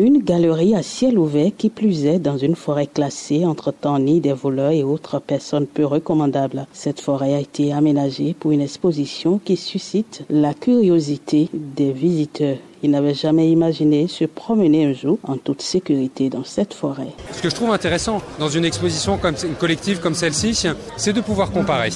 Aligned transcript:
Une 0.00 0.22
galerie 0.22 0.74
à 0.74 0.82
ciel 0.82 1.18
ouvert 1.18 1.50
qui 1.58 1.68
plus 1.68 2.06
est 2.06 2.18
dans 2.18 2.38
une 2.38 2.56
forêt 2.56 2.86
classée 2.86 3.44
entre 3.44 3.74
nid 3.98 4.20
des 4.20 4.32
voleurs 4.32 4.70
et 4.70 4.82
autres 4.82 5.20
personnes 5.20 5.66
peu 5.66 5.84
recommandables. 5.84 6.66
Cette 6.72 7.02
forêt 7.02 7.34
a 7.34 7.38
été 7.38 7.74
aménagée 7.74 8.32
pour 8.32 8.52
une 8.52 8.62
exposition 8.62 9.38
qui 9.44 9.58
suscite 9.58 10.24
la 10.30 10.54
curiosité 10.54 11.50
des 11.52 11.92
visiteurs. 11.92 12.56
Ils 12.82 12.90
n'avaient 12.90 13.12
jamais 13.12 13.50
imaginé 13.50 14.08
se 14.08 14.24
promener 14.24 14.86
un 14.86 14.94
jour 14.94 15.18
en 15.22 15.36
toute 15.36 15.60
sécurité 15.60 16.30
dans 16.30 16.44
cette 16.44 16.72
forêt. 16.72 17.12
Ce 17.32 17.42
que 17.42 17.50
je 17.50 17.54
trouve 17.54 17.70
intéressant 17.70 18.22
dans 18.38 18.48
une 18.48 18.64
exposition 18.64 19.18
collective 19.58 20.00
comme 20.00 20.14
celle-ci, 20.14 20.66
c'est 20.96 21.12
de 21.12 21.20
pouvoir 21.20 21.50
comparer. 21.50 21.90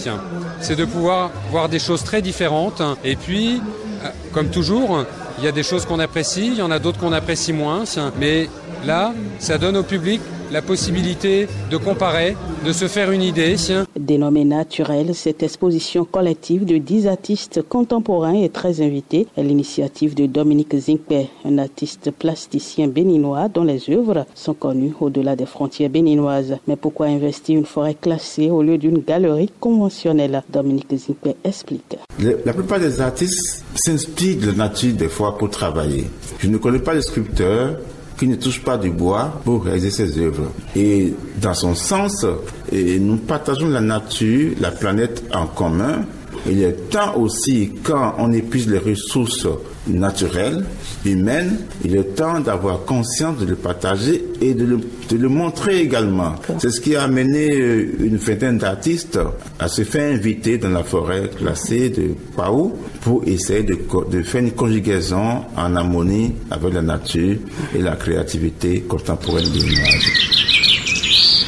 C'est 0.61 0.77
de 0.77 0.85
pouvoir 0.85 1.31
voir 1.51 1.71
des 1.71 1.79
choses 1.79 2.05
très 2.05 2.21
différentes. 2.21 2.83
Et 3.03 3.17
puis, 3.17 3.63
euh, 4.05 4.09
comme 4.35 4.51
toujours, 4.51 5.07
il 5.39 5.45
y 5.45 5.49
a 5.49 5.53
des 5.53 5.63
choses 5.63 5.85
qu'on 5.85 5.99
apprécie, 5.99 6.47
il 6.47 6.57
y 6.57 6.63
en 6.63 6.71
a 6.71 6.79
d'autres 6.79 6.99
qu'on 6.99 7.13
apprécie 7.13 7.53
moins. 7.53 7.85
Mais 8.19 8.49
là, 8.87 9.13
ça 9.39 9.59
donne 9.59 9.77
au 9.77 9.83
public 9.83 10.21
la 10.53 10.63
possibilité 10.63 11.47
de 11.71 11.77
comparer, 11.77 12.37
de 12.65 12.73
se 12.73 12.89
faire 12.89 13.11
une 13.11 13.23
idée. 13.23 13.57
Dénommée 13.99 14.45
naturelle, 14.45 15.15
cette 15.15 15.43
exposition 15.43 16.05
collective 16.05 16.65
de 16.65 16.79
10 16.79 17.07
artistes 17.07 17.63
contemporains 17.69 18.35
est 18.35 18.53
très 18.53 18.81
invitée 18.81 19.27
à 19.37 19.43
l'initiative 19.43 20.15
de 20.15 20.27
Dominique 20.27 20.77
Zinkpe, 20.77 21.29
un 21.45 21.59
artiste 21.59 22.11
plasticien 22.11 22.89
béninois 22.89 23.49
dont 23.49 23.65
les 23.65 23.91
œuvres 23.91 24.27
sont 24.35 24.55
connues 24.55 24.95
au-delà 25.01 25.37
des 25.37 25.47
frontières 25.47 25.91
béninoises. 25.91 26.57
Mais 26.69 26.77
pourquoi 26.77 27.07
investir 27.07 27.59
une 27.59 27.67
forêt 27.67 27.95
classée 27.95 28.51
au 28.51 28.63
lieu 28.63 28.79
d'une 28.79 28.99
galerie 28.99 29.51
conventionnelle? 29.61 30.43
Dominique 30.51 30.95
Zinkpe 30.97 31.37
explique. 31.45 31.97
La 32.45 32.53
plupart 32.53 32.81
des 32.81 33.01
artistes 33.01 33.65
s'inspirent 33.75 34.41
de 34.41 34.47
la 34.47 34.53
nature 34.53 34.95
des 34.95 35.09
fois 35.09 35.37
pour 35.37 35.51
travailler. 35.51 36.05
Je 36.39 36.49
ne 36.49 36.59
connais 36.59 36.79
pas 36.79 36.95
les 36.95 37.03
sculpteurs, 37.03 37.79
qui 38.17 38.29
ne 38.29 38.37
touche 38.37 38.63
pas 38.63 38.79
du 38.79 38.91
bois 38.91 39.41
pour 39.45 39.65
réaliser 39.65 39.91
ses 39.91 40.19
œuvres. 40.19 40.53
Et 40.77 41.15
dans 41.41 41.55
son 41.55 41.75
sens, 41.75 42.25
nous 42.73 43.17
partageons 43.17 43.69
la 43.69 43.81
nature, 43.81 44.53
la 44.61 44.71
planète 44.71 45.25
en 45.33 45.47
commun. 45.47 46.05
Il 46.47 46.63
est 46.63 46.91
temps 46.91 47.17
aussi, 47.17 47.73
quand 47.83 48.15
on 48.19 48.33
épuise 48.33 48.69
les 48.69 48.79
ressources 48.79 49.47
naturelles, 49.87 50.65
humaines, 51.05 51.59
il 51.85 51.97
est 51.97 52.15
temps 52.15 52.41
d'avoir 52.41 52.85
conscience 52.85 53.39
de 53.39 53.47
le 53.47 53.57
partager 53.57 54.25
et 54.41 54.55
de 54.55 54.65
le, 54.65 55.29
montrer 55.29 55.81
également. 55.81 56.35
C'est 56.59 56.71
ce 56.71 56.81
qui 56.81 56.97
a 56.97 57.03
amené 57.03 57.51
euh, 57.59 57.97
une 58.01 58.17
vingtaine 58.17 58.59
d'artistes 58.59 59.19
à 59.59 59.69
se 59.69 59.83
faire 59.83 60.15
inviter 60.15 60.59
dans 60.59 60.71
la 60.71 60.85
forêt 60.85 61.31
classée 61.37 61.91
de 61.91 62.15
Pau 62.37 62.77
pour 63.01 63.23
essayer 63.27 63.63
de, 63.63 63.79
de 64.11 64.23
faire 64.23 64.43
une 64.43 64.53
conjugaison 64.53 65.43
en 65.57 65.77
harmonie 65.77 66.33
avec 66.51 66.75
la 66.75 66.83
nature 66.83 67.37
et 67.75 67.79
la 67.79 67.97
créativité 67.97 68.81
contemporaine 68.81 69.51
de 69.51 69.59
l'image. 69.59 70.24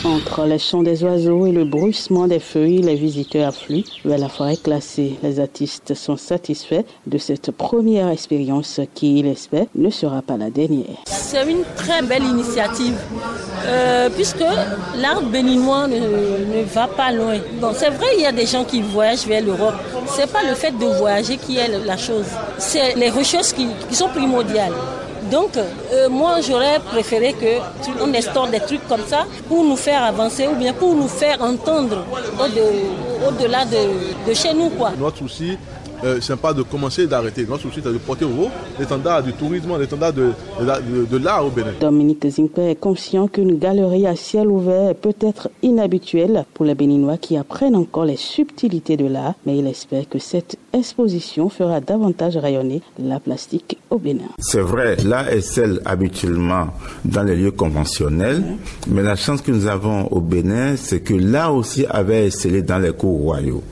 Entre 0.06 0.44
les 0.44 0.60
chants 0.60 0.84
des 0.84 1.02
oiseaux 1.02 1.46
et 1.46 1.50
le 1.50 1.64
bruissement 1.64 2.28
des 2.28 2.38
feuilles, 2.38 2.80
les 2.80 2.94
visiteurs 2.94 3.48
affluent 3.48 3.82
vers 4.04 4.18
la 4.18 4.28
forêt 4.28 4.56
classée. 4.56 5.18
Les 5.24 5.40
artistes 5.40 5.94
sont 5.94 6.16
satisfaits 6.16 6.84
de 7.08 7.18
cette 7.18 7.50
première 7.50 8.08
expérience 8.10 8.80
qui, 8.94 9.18
ils 9.18 9.26
espèrent, 9.26 9.66
ne 9.74 9.90
sera 9.90 10.22
pas 10.22 10.36
la 10.36 10.48
dernière. 10.48 11.02
C'est 11.06 11.50
une 11.50 11.64
très 11.74 12.02
belle 12.02 12.22
initiative 12.22 12.96
euh, 13.64 14.08
puisque 14.10 14.44
l'art 14.96 15.22
béninois 15.22 15.88
ne, 15.88 16.62
va 16.72 16.86
pas 16.86 17.10
loin. 17.10 17.38
C'est 17.74 17.90
vrai, 17.90 18.06
il 18.16 18.22
y 18.22 18.26
a 18.26 18.32
des 18.32 18.46
gens 18.46 18.62
qui 18.62 18.82
voyagent 18.82 19.26
vers 19.26 19.42
l'Europe. 19.42 19.74
C'est 20.06 20.30
pas 20.30 20.44
le 20.48 20.54
fait 20.54 20.70
de 20.70 20.86
voyager 20.98 21.36
qui 21.36 21.56
est 21.56 21.84
la 21.84 21.96
chose. 21.96 22.26
C'est 22.58 22.94
les 22.94 23.10
recherches 23.10 23.52
qui 23.54 23.66
sont 23.90 24.08
primordiales. 24.08 24.72
Donc, 25.30 25.56
euh, 25.56 26.08
moi, 26.08 26.40
j'aurais 26.40 26.78
préféré 26.80 27.34
qu'on 27.34 28.14
instaure 28.14 28.48
des 28.48 28.60
trucs 28.60 28.86
comme 28.88 29.04
ça 29.06 29.26
pour 29.48 29.64
nous 29.64 29.76
faire 29.76 30.02
avancer 30.04 30.46
ou 30.46 30.54
bien 30.56 30.72
pour 30.72 30.94
nous 30.94 31.08
faire 31.08 31.42
entendre 31.42 32.04
au-delà 33.26 33.64
de, 33.64 34.34
chez 34.34 34.54
nous. 34.54 34.70
Quoi. 34.70 34.92
Notre 34.98 35.18
souci, 35.18 35.56
euh, 36.04 36.18
c'est 36.20 36.36
pas 36.36 36.52
de 36.52 36.62
commencer 36.62 37.02
et 37.02 37.06
d'arrêter. 37.06 37.44
Notre 37.48 37.62
souci, 37.62 37.80
c'est 37.82 37.92
de 37.92 37.98
porter 37.98 38.24
au 38.24 38.44
haut 38.44 38.50
l'étendard 38.78 39.22
du 39.22 39.32
tourisme, 39.32 39.76
l'étendard 39.78 40.12
de, 40.12 40.32
de, 40.60 41.16
l'art 41.16 41.46
au 41.46 41.50
Bénin. 41.50 41.72
Dominique 41.80 42.28
Zinke 42.28 42.58
est 42.58 42.78
conscient 42.78 43.26
qu'une 43.28 43.58
galerie 43.58 44.06
à 44.06 44.14
ciel 44.14 44.48
ouvert 44.48 44.94
peut 44.94 45.14
être 45.20 45.48
inhabituelle 45.62 46.44
pour 46.54 46.66
les 46.66 46.74
Béninois 46.74 47.16
qui 47.16 47.36
apprennent 47.36 47.76
encore 47.76 48.04
les 48.04 48.16
subtilités 48.16 48.96
de 48.96 49.06
l'art, 49.06 49.34
mais 49.46 49.56
il 49.56 49.66
espère 49.66 50.08
que 50.08 50.18
cette 50.18 50.56
exposition 50.76 51.48
fera 51.48 51.80
davantage 51.80 52.36
rayonner 52.36 52.82
la 52.98 53.18
plastique 53.20 53.78
au 53.90 53.98
Bénin. 53.98 54.28
C'est 54.38 54.60
vrai, 54.60 54.96
là 55.04 55.32
est 55.32 55.40
celle 55.40 55.80
habituellement 55.84 56.68
dans 57.04 57.22
les 57.22 57.36
lieux 57.36 57.50
conventionnels, 57.50 58.42
mais 58.88 59.02
la 59.02 59.16
chance 59.16 59.40
que 59.40 59.50
nous 59.50 59.66
avons 59.66 60.06
au 60.08 60.20
Bénin, 60.20 60.76
c'est 60.76 61.00
que 61.00 61.14
là 61.14 61.52
aussi 61.52 61.86
avait 61.88 62.30
scellé 62.30 62.62
dans 62.62 62.78
les 62.78 62.92
cours 62.92 63.18
royaux. 63.18 63.62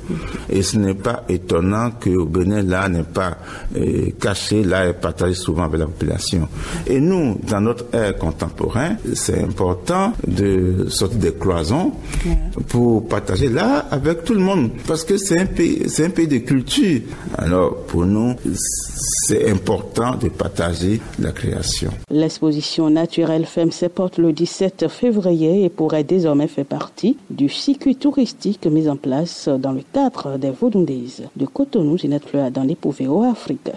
Et 0.49 0.63
ce 0.63 0.77
n'est 0.79 0.95
pas 0.95 1.25
étonnant 1.29 1.91
que 2.01 2.11
au 2.11 2.25
Bénin, 2.25 2.63
là 2.63 2.89
n'est 2.89 3.03
pas 3.03 3.39
euh, 3.77 4.11
caché, 4.21 4.65
là 4.65 4.89
est 4.89 4.95
partagé 4.95 5.35
souvent 5.35 5.65
avec 5.65 5.81
la 5.81 5.87
population. 5.87 6.49
Et 6.87 7.01
nous, 7.01 7.37
dans 7.49 7.61
notre 7.61 7.87
ère 7.93 8.17
contemporain, 8.17 8.97
c'est 9.15 9.43
important 9.43 10.13
de 10.27 10.87
sortir 10.89 11.19
des 11.19 11.33
cloisons 11.33 11.93
pour 12.69 13.07
partager 13.09 13.49
là 13.49 13.87
avec 13.91 14.25
tout 14.25 14.35
le 14.35 14.41
monde, 14.41 14.71
parce 14.87 15.05
que 15.05 15.17
c'est 15.17 15.39
un 15.39 15.47
pays, 15.47 15.83
c'est 15.89 16.07
un 16.07 16.11
pays 16.11 16.29
de 16.29 16.39
culture. 16.39 16.94
Alors 17.37 17.77
pour 17.87 18.05
nous, 18.05 18.35
c'est 19.27 19.51
important 19.51 20.17
de 20.17 20.29
partager 20.29 21.01
la 21.19 21.33
création. 21.33 21.91
L'exposition 22.11 22.91
naturelle 22.91 23.47
ferme 23.47 23.71
ses 23.71 23.89
portes 23.89 24.19
le 24.19 24.33
17 24.33 24.89
février 24.89 25.65
et 25.65 25.69
pourrait 25.69 26.05
désormais 26.05 26.49
faire 26.49 26.65
partie 26.65 27.17
du 27.31 27.49
circuit 27.49 27.97
touristique 27.97 28.67
mis 28.67 28.89
en 28.89 28.97
place 28.97 29.49
dans 29.49 29.73
le 29.73 29.83
cadre 29.93 30.39
des 30.39 30.51
Vaudoudises 30.51 31.25
de 31.37 31.47
Cotonou, 31.47 31.99
Ginette 31.99 32.29
Fleur 32.29 32.51
dans 32.51 32.63
les 32.63 32.77
Afrique. 33.31 33.71